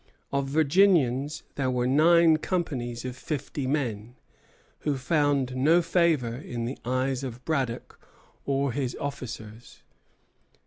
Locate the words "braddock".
7.45-7.99